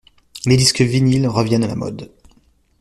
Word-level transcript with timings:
Les 0.47 0.57
disques 0.57 0.81
vynils 0.81 1.27
reviennent 1.27 1.63
à 1.63 1.67
la 1.67 1.75
mode. 1.75 2.11